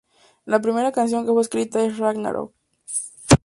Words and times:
La 0.45 0.59
primera 0.59 0.91
canción 0.91 1.27
que 1.27 1.31
fue 1.31 1.43
escrita 1.43 1.79
es 1.85 1.99
Ragnarök. 1.99 2.51